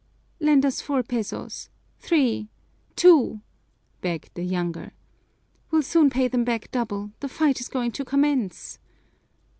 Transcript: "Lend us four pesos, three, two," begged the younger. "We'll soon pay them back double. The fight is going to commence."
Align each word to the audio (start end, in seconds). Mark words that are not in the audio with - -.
"Lend 0.39 0.65
us 0.65 0.81
four 0.81 1.03
pesos, 1.03 1.69
three, 1.99 2.49
two," 2.95 3.41
begged 4.01 4.31
the 4.33 4.41
younger. 4.43 4.93
"We'll 5.69 5.83
soon 5.83 6.09
pay 6.09 6.27
them 6.27 6.43
back 6.43 6.71
double. 6.71 7.11
The 7.19 7.29
fight 7.29 7.59
is 7.59 7.67
going 7.69 7.91
to 7.91 8.03
commence." 8.03 8.79